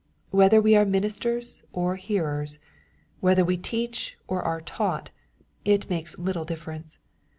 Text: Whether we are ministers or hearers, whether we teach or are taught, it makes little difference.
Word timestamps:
Whether 0.31 0.59
we 0.63 0.75
are 0.75 0.83
ministers 0.83 1.63
or 1.73 1.95
hearers, 1.95 2.57
whether 3.19 3.45
we 3.45 3.55
teach 3.55 4.17
or 4.27 4.41
are 4.41 4.59
taught, 4.59 5.11
it 5.63 5.91
makes 5.91 6.17
little 6.17 6.43
difference. 6.43 6.97